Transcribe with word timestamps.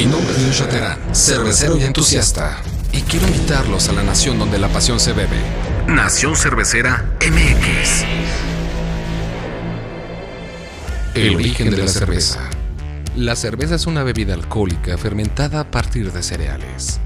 Mi 0.00 0.06
nombre 0.06 0.32
es 0.34 0.42
Luis 0.42 0.70
Terán, 0.70 0.98
cervecero 1.14 1.76
y 1.76 1.82
entusiasta, 1.82 2.56
y 2.90 3.02
quiero 3.02 3.26
invitarlos 3.26 3.90
a 3.90 3.92
la 3.92 4.02
nación 4.02 4.38
donde 4.38 4.58
la 4.58 4.68
pasión 4.68 4.98
se 4.98 5.12
bebe. 5.12 5.36
Nación 5.88 6.36
Cervecera 6.36 7.04
MX. 7.20 8.04
El 11.14 11.34
origen 11.34 11.70
de 11.70 11.76
la 11.76 11.88
cerveza. 11.88 12.40
La 13.14 13.36
cerveza 13.36 13.74
es 13.74 13.86
una 13.86 14.02
bebida 14.02 14.32
alcohólica 14.32 14.96
fermentada 14.96 15.60
a 15.60 15.70
partir 15.70 16.10
de 16.10 16.22
cereales. 16.22 16.98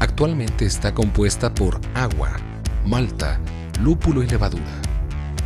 Actualmente 0.00 0.66
está 0.66 0.92
compuesta 0.92 1.54
por 1.54 1.80
agua, 1.94 2.32
malta, 2.84 3.38
lúpulo 3.80 4.24
y 4.24 4.26
levadura. 4.26 4.82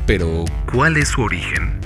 Pero, 0.07 0.47
¿cuál 0.73 0.97
es 0.97 1.09
su 1.09 1.21
origen? 1.21 1.84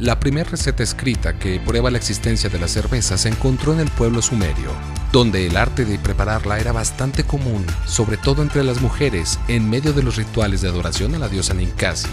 La 0.00 0.18
primera 0.18 0.50
receta 0.50 0.82
escrita 0.82 1.38
que 1.38 1.60
prueba 1.60 1.88
la 1.88 1.98
existencia 1.98 2.50
de 2.50 2.58
la 2.58 2.66
cerveza 2.66 3.16
se 3.16 3.28
encontró 3.28 3.72
en 3.72 3.78
el 3.78 3.88
pueblo 3.90 4.22
sumerio, 4.22 4.72
donde 5.12 5.46
el 5.46 5.56
arte 5.56 5.84
de 5.84 6.00
prepararla 6.00 6.58
era 6.58 6.72
bastante 6.72 7.22
común, 7.22 7.64
sobre 7.86 8.16
todo 8.16 8.42
entre 8.42 8.64
las 8.64 8.80
mujeres, 8.80 9.38
en 9.46 9.70
medio 9.70 9.92
de 9.92 10.02
los 10.02 10.16
rituales 10.16 10.62
de 10.62 10.68
adoración 10.68 11.14
a 11.14 11.18
la 11.18 11.28
diosa 11.28 11.54
Ninkasi. 11.54 12.08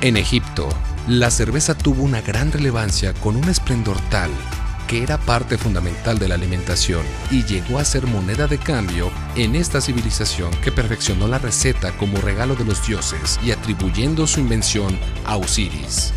En 0.00 0.16
Egipto, 0.16 0.70
la 1.06 1.30
cerveza 1.30 1.76
tuvo 1.76 2.02
una 2.02 2.22
gran 2.22 2.50
relevancia 2.50 3.12
con 3.12 3.36
un 3.36 3.48
esplendor 3.48 4.00
tal 4.08 4.30
que 4.86 5.02
era 5.02 5.18
parte 5.18 5.58
fundamental 5.58 6.18
de 6.18 6.28
la 6.28 6.36
alimentación 6.36 7.02
y 7.30 7.42
llegó 7.44 7.80
a 7.80 7.84
ser 7.84 8.06
moneda 8.06 8.46
de 8.46 8.58
cambio 8.58 9.10
en 9.34 9.56
esta 9.56 9.80
civilización 9.80 10.52
que 10.62 10.70
perfeccionó 10.70 11.26
la 11.26 11.38
receta 11.38 11.96
como 11.96 12.20
regalo 12.20 12.54
de 12.54 12.64
los 12.64 12.86
dioses 12.86 13.38
y 13.44 13.50
atribuyendo 13.50 14.28
su 14.28 14.38
invención 14.38 14.96
a 15.24 15.36
Osiris. 15.36 16.12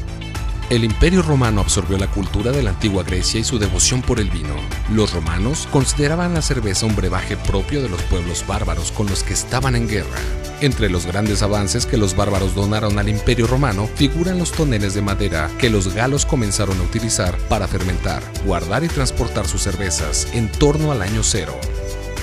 El 0.69 0.83
imperio 0.83 1.23
romano 1.23 1.61
absorbió 1.61 1.97
la 1.97 2.05
cultura 2.05 2.51
de 2.51 2.61
la 2.61 2.69
antigua 2.69 3.03
Grecia 3.03 3.39
y 3.39 3.43
su 3.43 3.57
devoción 3.57 4.03
por 4.03 4.19
el 4.19 4.29
vino. 4.29 4.53
Los 4.93 5.13
romanos 5.13 5.67
consideraban 5.71 6.35
la 6.35 6.43
cerveza 6.43 6.85
un 6.85 6.95
brebaje 6.95 7.37
propio 7.37 7.81
de 7.81 7.89
los 7.89 8.03
pueblos 8.03 8.45
bárbaros 8.45 8.91
con 8.91 9.07
los 9.07 9.23
que 9.23 9.33
estaban 9.33 9.75
en 9.75 9.87
guerra. 9.87 10.19
Entre 10.61 10.87
los 10.87 11.07
grandes 11.07 11.41
avances 11.41 11.87
que 11.87 11.97
los 11.97 12.15
bárbaros 12.15 12.53
donaron 12.53 12.99
al 12.99 13.09
imperio 13.09 13.47
romano 13.47 13.89
figuran 13.95 14.37
los 14.37 14.51
toneles 14.51 14.93
de 14.93 15.01
madera 15.01 15.49
que 15.57 15.71
los 15.71 15.91
galos 15.95 16.27
comenzaron 16.27 16.79
a 16.79 16.83
utilizar 16.83 17.35
para 17.49 17.67
fermentar, 17.67 18.21
guardar 18.45 18.83
y 18.83 18.89
transportar 18.89 19.47
sus 19.47 19.63
cervezas 19.63 20.27
en 20.33 20.51
torno 20.51 20.91
al 20.91 21.01
año 21.01 21.23
cero. 21.23 21.59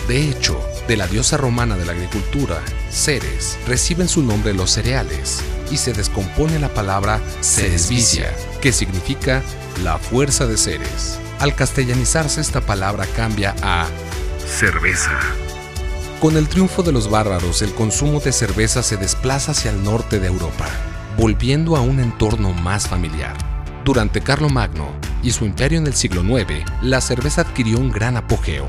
De 0.06 0.30
hecho, 0.30 0.56
de 0.88 0.96
la 0.96 1.06
diosa 1.06 1.36
romana 1.36 1.76
de 1.76 1.84
la 1.84 1.92
agricultura, 1.92 2.62
Ceres, 2.90 3.58
reciben 3.66 4.08
su 4.08 4.22
nombre 4.22 4.54
los 4.54 4.70
cereales 4.70 5.40
y 5.70 5.76
se 5.78 5.92
descompone 5.92 6.58
la 6.58 6.72
palabra 6.72 7.20
ceresvicia, 7.40 8.32
que 8.60 8.72
significa 8.72 9.42
la 9.82 9.98
fuerza 9.98 10.46
de 10.46 10.56
Ceres. 10.56 11.18
Al 11.40 11.54
castellanizarse 11.54 12.40
esta 12.40 12.60
palabra 12.60 13.04
cambia 13.16 13.54
a 13.62 13.86
cerveza. 14.46 15.18
Con 16.20 16.36
el 16.36 16.48
triunfo 16.48 16.82
de 16.82 16.92
los 16.92 17.10
bárbaros, 17.10 17.62
el 17.62 17.74
consumo 17.74 18.20
de 18.20 18.32
cerveza 18.32 18.82
se 18.82 18.96
desplaza 18.96 19.52
hacia 19.52 19.70
el 19.70 19.82
norte 19.82 20.18
de 20.20 20.28
Europa, 20.28 20.66
volviendo 21.18 21.76
a 21.76 21.80
un 21.80 22.00
entorno 22.00 22.52
más 22.52 22.88
familiar. 22.88 23.36
Durante 23.84 24.20
Carlomagno 24.20 24.88
y 25.22 25.32
su 25.32 25.44
imperio 25.44 25.78
en 25.78 25.86
el 25.86 25.94
siglo 25.94 26.22
IX, 26.22 26.64
la 26.82 27.00
cerveza 27.00 27.42
adquirió 27.42 27.78
un 27.78 27.92
gran 27.92 28.16
apogeo, 28.16 28.66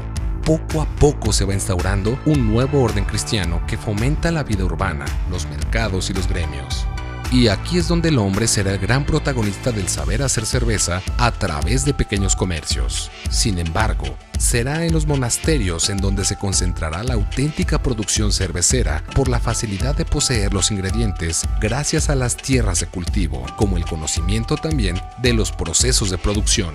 poco 0.48 0.82
a 0.82 0.86
poco 0.86 1.34
se 1.34 1.44
va 1.44 1.54
instaurando 1.54 2.18
un 2.26 2.48
nuevo 2.48 2.82
orden 2.82 3.04
cristiano 3.04 3.62
que 3.68 3.76
fomenta 3.76 4.32
la 4.32 4.44
vida 4.44 4.64
urbana, 4.64 5.04
los 5.30 5.46
mercados 5.50 6.10
y 6.10 6.14
los 6.14 6.26
gremios. 6.30 6.88
Y 7.34 7.50
aquí 7.50 7.78
es 7.78 7.90
donde 7.90 8.08
el 8.08 8.18
hombre 8.18 8.48
será 8.48 8.72
el 8.72 8.80
gran 8.80 9.06
protagonista 9.06 9.74
del 9.74 9.90
saber 9.90 10.24
hacer 10.24 10.46
cerveza 10.46 11.02
a 11.18 11.32
través 11.32 11.84
de 11.84 11.94
pequeños 11.94 12.38
comercios. 12.38 13.12
Sin 13.30 13.60
embargo, 13.60 14.06
será 14.40 14.86
en 14.86 14.94
los 14.94 15.06
monasterios 15.06 15.90
en 15.90 15.98
donde 15.98 16.24
se 16.24 16.38
concentrará 16.38 17.04
la 17.04 17.16
auténtica 17.16 17.84
producción 17.84 18.32
cervecera 18.32 19.04
por 19.16 19.28
la 19.28 19.42
facilidad 19.42 19.98
de 19.98 20.06
poseer 20.06 20.54
los 20.54 20.72
ingredientes 20.72 21.42
gracias 21.60 22.10
a 22.10 22.16
las 22.16 22.38
tierras 22.38 22.80
de 22.80 22.86
cultivo, 22.86 23.46
como 23.58 23.76
el 23.76 23.84
conocimiento 23.84 24.56
también 24.56 24.98
de 25.22 25.34
los 25.34 25.52
procesos 25.52 26.10
de 26.10 26.18
producción. 26.18 26.74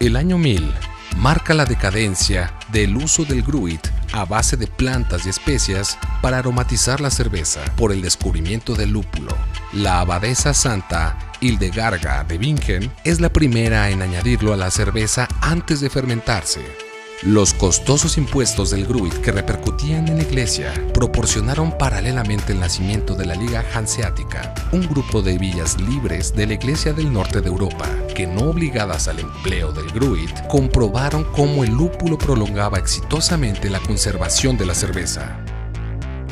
El 0.00 0.16
año 0.16 0.38
1000 0.38 0.74
marca 1.16 1.54
la 1.54 1.64
decadencia 1.64 2.52
del 2.72 2.96
uso 2.96 3.24
del 3.24 3.42
gruit 3.42 3.86
a 4.12 4.24
base 4.24 4.56
de 4.56 4.66
plantas 4.66 5.26
y 5.26 5.28
especias 5.28 5.98
para 6.22 6.38
aromatizar 6.38 7.00
la 7.00 7.10
cerveza 7.10 7.60
por 7.76 7.92
el 7.92 8.02
descubrimiento 8.02 8.74
del 8.74 8.90
lúpulo. 8.90 9.36
La 9.72 10.00
abadesa 10.00 10.54
santa 10.54 11.18
Hildegarga 11.40 12.24
de 12.24 12.38
Bingen 12.38 12.92
es 13.04 13.20
la 13.20 13.30
primera 13.30 13.90
en 13.90 14.02
añadirlo 14.02 14.52
a 14.52 14.56
la 14.56 14.70
cerveza 14.70 15.28
antes 15.40 15.80
de 15.80 15.90
fermentarse. 15.90 16.85
Los 17.22 17.54
costosos 17.54 18.18
impuestos 18.18 18.70
del 18.70 18.86
Gruit 18.86 19.14
que 19.14 19.32
repercutían 19.32 20.06
en 20.08 20.18
la 20.18 20.22
iglesia 20.22 20.74
proporcionaron 20.92 21.76
paralelamente 21.78 22.52
el 22.52 22.60
nacimiento 22.60 23.14
de 23.14 23.24
la 23.24 23.34
Liga 23.34 23.64
Hanseática, 23.74 24.54
un 24.72 24.86
grupo 24.86 25.22
de 25.22 25.38
villas 25.38 25.80
libres 25.80 26.34
de 26.34 26.46
la 26.46 26.54
iglesia 26.54 26.92
del 26.92 27.10
norte 27.10 27.40
de 27.40 27.48
Europa, 27.48 27.88
que 28.14 28.26
no 28.26 28.50
obligadas 28.50 29.08
al 29.08 29.20
empleo 29.20 29.72
del 29.72 29.90
Gruit, 29.92 30.30
comprobaron 30.48 31.24
cómo 31.32 31.64
el 31.64 31.70
lúpulo 31.70 32.18
prolongaba 32.18 32.78
exitosamente 32.78 33.70
la 33.70 33.80
conservación 33.80 34.58
de 34.58 34.66
la 34.66 34.74
cerveza. 34.74 35.45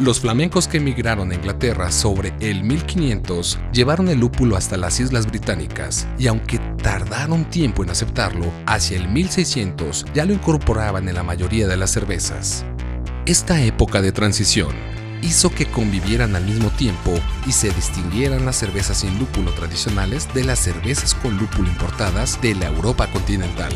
Los 0.01 0.19
flamencos 0.19 0.67
que 0.67 0.79
emigraron 0.79 1.31
a 1.31 1.37
Inglaterra 1.37 1.93
sobre 1.93 2.35
el 2.41 2.65
1500 2.65 3.61
llevaron 3.73 4.09
el 4.09 4.19
lúpulo 4.19 4.57
hasta 4.57 4.77
las 4.77 4.99
Islas 4.99 5.25
Británicas 5.27 6.09
y 6.19 6.27
aunque 6.27 6.59
tardaron 6.83 7.45
tiempo 7.45 7.85
en 7.85 7.91
aceptarlo, 7.91 8.51
hacia 8.67 8.97
el 8.97 9.09
1600 9.09 10.07
ya 10.13 10.25
lo 10.25 10.33
incorporaban 10.33 11.09
en 11.09 11.15
la 11.15 11.23
mayoría 11.23 11.69
de 11.69 11.77
las 11.77 11.93
cervezas. 11.93 12.65
Esta 13.25 13.63
época 13.63 14.03
de 14.03 14.11
transición 14.11 14.75
hizo 15.23 15.51
que 15.51 15.67
convivieran 15.67 16.35
al 16.35 16.45
mismo 16.45 16.71
tiempo 16.71 17.13
y 17.47 17.53
se 17.53 17.71
distinguieran 17.71 18.45
las 18.45 18.57
cervezas 18.57 18.99
sin 18.99 19.17
lúpulo 19.21 19.53
tradicionales 19.53 20.29
de 20.35 20.43
las 20.43 20.59
cervezas 20.59 21.15
con 21.15 21.37
lúpulo 21.39 21.69
importadas 21.69 22.43
de 22.43 22.57
la 22.57 22.67
Europa 22.67 23.07
continental. 23.13 23.73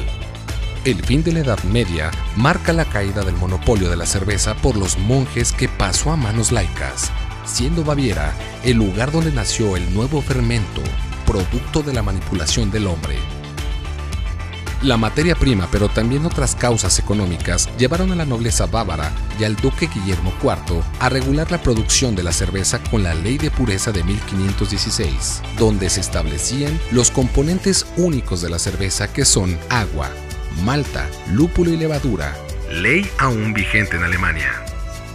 El 0.89 1.05
fin 1.05 1.23
de 1.23 1.33
la 1.33 1.41
Edad 1.41 1.63
Media 1.65 2.11
marca 2.35 2.73
la 2.73 2.87
caída 2.87 3.23
del 3.23 3.35
monopolio 3.37 3.91
de 3.91 3.97
la 3.97 4.07
cerveza 4.07 4.55
por 4.55 4.75
los 4.75 4.97
monjes 4.97 5.53
que 5.53 5.69
pasó 5.69 6.11
a 6.11 6.17
manos 6.17 6.51
laicas, 6.51 7.11
siendo 7.45 7.85
Baviera 7.85 8.33
el 8.65 8.79
lugar 8.79 9.13
donde 9.13 9.31
nació 9.31 9.77
el 9.77 9.93
nuevo 9.93 10.23
fermento, 10.23 10.81
producto 11.27 11.83
de 11.83 11.93
la 11.93 12.03
manipulación 12.03 12.71
del 12.71 12.87
hombre. 12.87 13.17
La 14.81 14.97
materia 14.97 15.35
prima, 15.35 15.69
pero 15.71 15.91
también 15.91 16.25
otras 16.25 16.55
causas 16.55 16.99
económicas, 16.99 17.69
llevaron 17.77 18.11
a 18.13 18.15
la 18.15 18.25
nobleza 18.25 18.65
bávara 18.65 19.13
y 19.39 19.45
al 19.45 19.57
duque 19.57 19.91
Guillermo 19.93 20.33
IV 20.43 20.83
a 21.01 21.11
regular 21.11 21.51
la 21.51 21.61
producción 21.61 22.17
de 22.17 22.23
la 22.23 22.33
cerveza 22.33 22.83
con 22.91 23.03
la 23.03 23.13
Ley 23.13 23.37
de 23.37 23.51
Pureza 23.51 23.93
de 23.93 24.05
1516, 24.05 25.43
donde 25.59 25.91
se 25.91 26.01
establecían 26.01 26.81
los 26.93 27.11
componentes 27.11 27.85
únicos 27.99 28.41
de 28.41 28.49
la 28.49 28.59
cerveza 28.59 29.13
que 29.13 29.27
son 29.27 29.59
agua, 29.69 30.09
malta, 30.65 31.09
lúpulo 31.33 31.71
y 31.71 31.77
levadura, 31.77 32.35
ley 32.71 33.09
aún 33.19 33.53
vigente 33.55 33.97
en 33.97 34.05
Alemania. 34.05 34.51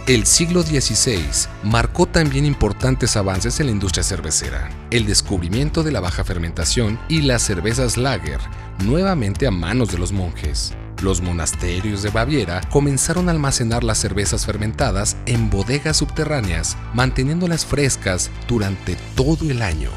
El 0.06 0.26
siglo 0.26 0.62
XVI 0.62 1.48
marcó 1.62 2.04
también 2.06 2.44
importantes 2.44 3.16
avances 3.16 3.58
en 3.60 3.66
la 3.66 3.72
industria 3.72 4.02
cervecera, 4.02 4.68
el 4.90 5.06
descubrimiento 5.06 5.82
de 5.82 5.92
la 5.92 6.00
baja 6.00 6.24
fermentación 6.24 6.98
y 7.08 7.22
las 7.22 7.42
cervezas 7.42 7.96
lager, 7.96 8.38
nuevamente 8.84 9.46
a 9.46 9.50
manos 9.50 9.90
de 9.90 9.98
los 9.98 10.12
monjes. 10.12 10.74
Los 11.02 11.22
monasterios 11.22 12.02
de 12.02 12.10
Baviera 12.10 12.60
comenzaron 12.70 13.28
a 13.28 13.32
almacenar 13.32 13.82
las 13.82 13.98
cervezas 13.98 14.44
fermentadas 14.44 15.16
en 15.24 15.48
bodegas 15.48 15.96
subterráneas, 15.96 16.76
manteniéndolas 16.92 17.64
frescas 17.64 18.30
durante 18.46 18.96
todo 19.16 19.50
el 19.50 19.62
año 19.62 19.90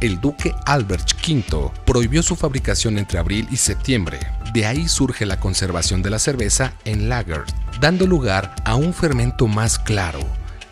el 0.00 0.20
duque 0.20 0.54
Albert 0.66 1.12
V 1.26 1.70
prohibió 1.84 2.22
su 2.22 2.36
fabricación 2.36 2.98
entre 2.98 3.18
abril 3.18 3.48
y 3.50 3.56
septiembre. 3.56 4.18
De 4.52 4.66
ahí 4.66 4.88
surge 4.88 5.26
la 5.26 5.40
conservación 5.40 6.02
de 6.02 6.10
la 6.10 6.18
cerveza 6.18 6.72
en 6.84 7.08
lager, 7.08 7.44
dando 7.80 8.06
lugar 8.06 8.54
a 8.64 8.76
un 8.76 8.94
fermento 8.94 9.46
más 9.46 9.78
claro, 9.78 10.20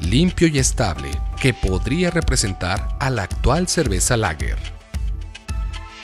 limpio 0.00 0.48
y 0.48 0.58
estable, 0.58 1.10
que 1.40 1.54
podría 1.54 2.10
representar 2.10 2.88
a 3.00 3.10
la 3.10 3.24
actual 3.24 3.68
cerveza 3.68 4.16
lager. 4.16 4.58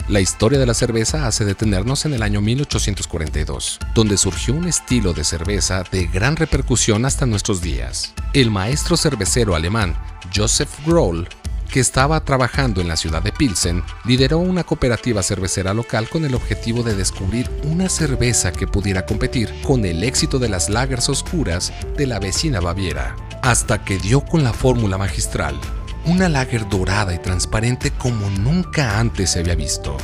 La 0.09 0.21
historia 0.21 0.59
de 0.59 0.67
la 0.67 0.75
cerveza 0.75 1.29
hace 1.29 1.45
detenernos 1.45 2.05
en 2.05 2.13
el 2.13 2.25
año 2.25 2.41
1842, 2.41 3.79
donde 3.95 4.19
surgió 4.19 4.53
un 4.53 4.67
estilo 4.67 5.13
de 5.13 5.23
cerveza 5.23 5.85
de 5.93 6.07
gran 6.07 6.35
repercusión 6.35 7.05
hasta 7.05 7.25
nuestros 7.25 7.63
días. 7.63 8.13
El 8.33 8.51
maestro 8.51 8.97
cervecero 8.97 9.55
alemán 9.55 9.97
Joseph 10.35 10.71
Groll 10.85 11.29
que 11.73 11.81
estaba 11.81 12.23
trabajando 12.23 12.83
en 12.83 12.89
la 12.89 12.97
ciudad 12.97 13.23
de 13.23 13.33
Pilsen, 13.33 13.83
lideró 14.05 14.39
una 14.39 14.63
cooperativa 14.63 15.23
cervecera 15.23 15.73
local 15.73 16.07
con 16.09 16.27
el 16.27 16.35
objetivo 16.35 16.83
de 16.83 16.95
descubrir 16.95 17.51
una 17.65 17.89
cerveza 17.89 18.53
que 18.53 18.67
pudiera 18.67 19.07
competir 19.07 19.51
con 19.63 19.87
el 19.87 20.05
éxito 20.05 20.39
de 20.39 20.51
las 20.51 20.69
lagers 20.69 21.09
oscuras 21.09 21.73
de 21.97 22.07
la 22.07 22.19
vecina 22.21 22.61
Baviera, 22.61 23.17
hasta 23.43 23.83
que 23.85 23.99
dio 23.99 24.21
con 24.21 24.45
la 24.45 24.53
fórmula 24.53 24.99
magistral, 24.99 25.59
una 26.05 26.29
lager 26.29 26.69
dorada 26.69 27.15
y 27.15 27.19
transparente 27.19 27.91
como 27.91 28.29
nunca 28.29 29.01
antes 29.01 29.31
se 29.31 29.41
había 29.41 29.55
visto. 29.55 29.97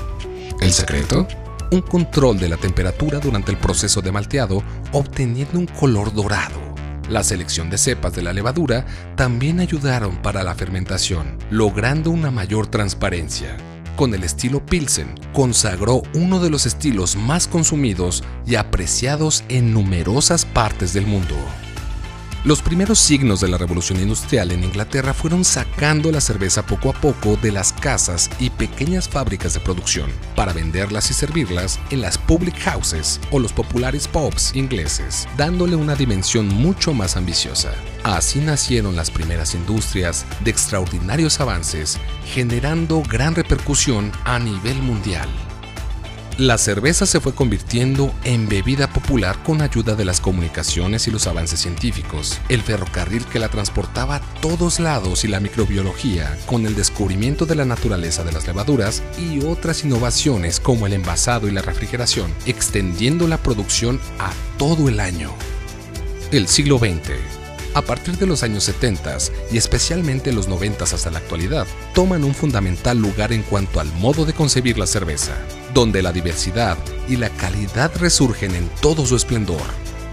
¿El 0.60 0.72
secreto? 0.72 1.28
un 1.70 1.82
control 1.82 2.38
de 2.38 2.48
la 2.48 2.56
temperatura 2.56 3.18
durante 3.18 3.50
el 3.50 3.58
proceso 3.58 4.00
de 4.00 4.10
malteado, 4.10 4.62
obteniendo 4.92 5.58
un 5.58 5.66
color 5.66 6.14
dorado. 6.14 6.67
La 7.08 7.24
selección 7.24 7.70
de 7.70 7.78
cepas 7.78 8.14
de 8.14 8.22
la 8.22 8.32
levadura 8.32 8.84
también 9.16 9.60
ayudaron 9.60 10.16
para 10.22 10.42
la 10.42 10.54
fermentación, 10.54 11.38
logrando 11.50 12.10
una 12.10 12.30
mayor 12.30 12.66
transparencia. 12.66 13.56
Con 13.96 14.14
el 14.14 14.22
estilo 14.24 14.64
Pilsen, 14.64 15.14
consagró 15.32 16.02
uno 16.14 16.38
de 16.38 16.50
los 16.50 16.66
estilos 16.66 17.16
más 17.16 17.48
consumidos 17.48 18.22
y 18.46 18.54
apreciados 18.54 19.42
en 19.48 19.72
numerosas 19.72 20.44
partes 20.44 20.92
del 20.92 21.06
mundo. 21.06 21.34
Los 22.44 22.62
primeros 22.62 23.00
signos 23.00 23.40
de 23.40 23.48
la 23.48 23.58
revolución 23.58 24.00
industrial 24.00 24.52
en 24.52 24.62
Inglaterra 24.62 25.12
fueron 25.12 25.44
sacando 25.44 26.12
la 26.12 26.20
cerveza 26.20 26.64
poco 26.64 26.90
a 26.90 26.92
poco 26.92 27.36
de 27.36 27.50
las 27.50 27.72
casas 27.72 28.30
y 28.38 28.50
pequeñas 28.50 29.08
fábricas 29.08 29.54
de 29.54 29.60
producción 29.60 30.08
para 30.36 30.52
venderlas 30.52 31.10
y 31.10 31.14
servirlas 31.14 31.80
en 31.90 32.00
las 32.00 32.16
public 32.16 32.56
houses 32.60 33.20
o 33.32 33.40
los 33.40 33.52
populares 33.52 34.06
pubs 34.06 34.54
ingleses, 34.54 35.28
dándole 35.36 35.74
una 35.74 35.96
dimensión 35.96 36.46
mucho 36.46 36.94
más 36.94 37.16
ambiciosa. 37.16 37.74
Así 38.04 38.38
nacieron 38.38 38.94
las 38.94 39.10
primeras 39.10 39.54
industrias 39.54 40.24
de 40.44 40.52
extraordinarios 40.52 41.40
avances, 41.40 41.98
generando 42.24 43.02
gran 43.02 43.34
repercusión 43.34 44.12
a 44.24 44.38
nivel 44.38 44.80
mundial. 44.80 45.28
La 46.38 46.56
cerveza 46.56 47.04
se 47.04 47.18
fue 47.18 47.34
convirtiendo 47.34 48.14
en 48.22 48.48
bebida 48.48 48.88
popular 48.88 49.42
con 49.42 49.60
ayuda 49.60 49.96
de 49.96 50.04
las 50.04 50.20
comunicaciones 50.20 51.08
y 51.08 51.10
los 51.10 51.26
avances 51.26 51.58
científicos, 51.58 52.38
el 52.48 52.62
ferrocarril 52.62 53.24
que 53.24 53.40
la 53.40 53.48
transportaba 53.48 54.14
a 54.14 54.20
todos 54.40 54.78
lados 54.78 55.24
y 55.24 55.28
la 55.28 55.40
microbiología 55.40 56.38
con 56.46 56.64
el 56.64 56.76
descubrimiento 56.76 57.44
de 57.44 57.56
la 57.56 57.64
naturaleza 57.64 58.22
de 58.22 58.30
las 58.30 58.46
levaduras 58.46 59.02
y 59.18 59.44
otras 59.44 59.84
innovaciones 59.84 60.60
como 60.60 60.86
el 60.86 60.92
envasado 60.92 61.48
y 61.48 61.50
la 61.50 61.60
refrigeración, 61.60 62.32
extendiendo 62.46 63.26
la 63.26 63.38
producción 63.38 63.98
a 64.20 64.30
todo 64.58 64.88
el 64.88 65.00
año. 65.00 65.34
El 66.30 66.46
siglo 66.46 66.78
XX 66.78 67.18
a 67.74 67.82
partir 67.82 68.16
de 68.16 68.26
los 68.26 68.44
años 68.44 68.62
70 68.64 69.18
y 69.50 69.56
especialmente 69.56 70.32
los 70.32 70.48
90 70.48 70.84
hasta 70.84 71.10
la 71.10 71.18
actualidad, 71.18 71.66
toman 71.94 72.24
un 72.24 72.34
fundamental 72.34 72.96
lugar 72.98 73.32
en 73.32 73.42
cuanto 73.42 73.80
al 73.80 73.92
modo 73.94 74.24
de 74.24 74.32
concebir 74.32 74.78
la 74.78 74.86
cerveza 74.86 75.36
donde 75.78 76.02
la 76.02 76.10
diversidad 76.10 76.76
y 77.08 77.18
la 77.18 77.30
calidad 77.30 77.92
resurgen 78.00 78.52
en 78.56 78.68
todo 78.82 79.06
su 79.06 79.14
esplendor. 79.14 79.62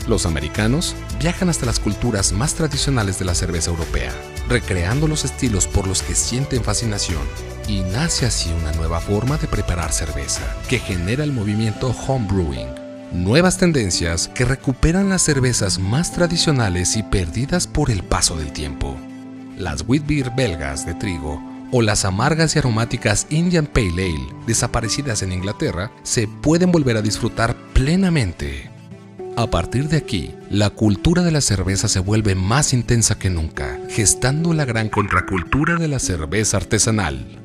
Los 0.08 0.28
americanos 0.28 0.96
viajan 1.20 1.50
hasta 1.50 1.66
las 1.66 1.80
culturas 1.80 2.34
más 2.34 2.54
tradicionales 2.54 3.18
de 3.18 3.26
la 3.26 3.34
cerveza 3.34 3.72
europea, 3.72 4.12
recreando 4.48 5.08
los 5.08 5.26
estilos 5.26 5.66
por 5.66 5.88
los 5.88 6.04
que 6.04 6.14
sienten 6.14 6.64
fascinación, 6.64 7.24
y 7.68 7.80
nace 7.80 8.28
así 8.28 8.52
una 8.62 8.74
nueva 8.74 9.00
forma 9.00 9.38
de 9.38 9.48
preparar 9.48 9.92
cerveza, 9.92 10.44
que 10.70 10.78
genera 10.78 11.24
el 11.24 11.32
movimiento 11.32 11.88
homebrewing, 11.88 12.70
nuevas 13.12 13.58
tendencias 13.58 14.28
que 14.36 14.46
recuperan 14.46 15.10
las 15.10 15.24
cervezas 15.24 15.80
más 15.80 16.14
tradicionales 16.14 16.96
y 16.96 17.02
perdidas 17.02 17.66
por 17.66 17.90
el 17.90 18.04
paso 18.04 18.38
del 18.38 18.54
tiempo. 18.54 18.96
Las 19.58 19.84
wheat 19.88 20.06
beer 20.06 20.32
belgas 20.36 20.86
de 20.86 20.94
trigo 20.94 21.55
o 21.72 21.82
las 21.82 22.06
amargas 22.06 22.56
y 22.56 22.60
aromáticas 22.60 23.28
Indian 23.30 23.66
Pale 23.68 23.92
Ale, 23.92 24.28
desaparecidas 24.48 25.22
en 25.22 25.32
Inglaterra, 25.32 25.92
se 26.04 26.28
pueden 26.28 26.72
volver 26.72 26.98
a 26.98 27.02
disfrutar 27.02 27.56
plenamente. 27.74 28.70
A 29.38 29.48
partir 29.48 29.90
de 29.90 29.98
aquí, 29.98 30.34
la 30.50 30.70
cultura 30.70 31.22
de 31.22 31.32
la 31.32 31.42
cerveza 31.42 31.90
se 31.90 32.00
vuelve 32.00 32.36
más 32.36 32.74
intensa 32.74 33.20
que 33.20 33.30
nunca, 33.30 33.80
gestando 33.90 34.54
la 34.54 34.64
gran 34.64 34.88
contracultura 34.88 35.76
de 35.76 35.90
la 35.90 36.00
cerveza 36.00 36.58
artesanal. 36.58 37.45